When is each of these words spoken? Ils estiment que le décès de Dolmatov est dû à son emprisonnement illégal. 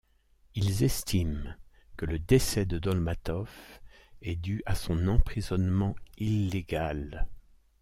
Ils 0.55 0.81
estiment 0.81 1.53
que 1.95 2.07
le 2.07 2.17
décès 2.17 2.65
de 2.65 2.79
Dolmatov 2.79 3.51
est 4.23 4.35
dû 4.35 4.63
à 4.65 4.73
son 4.73 5.07
emprisonnement 5.07 5.95
illégal. 6.17 7.27